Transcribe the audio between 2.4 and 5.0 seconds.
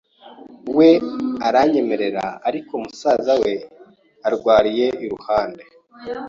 ariko musaza we urwariye